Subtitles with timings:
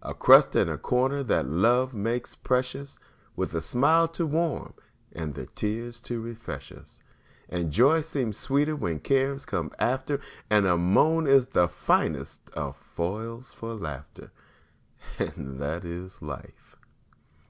[0.00, 2.98] A crust and a corner that love makes precious,
[3.36, 4.72] With a smile to warm
[5.12, 7.02] and the tears to refresh us;
[7.50, 12.76] And joy seems sweeter when cares come after, And a moan is the finest of
[12.76, 14.32] foils for laughter;
[15.18, 16.74] And that is life!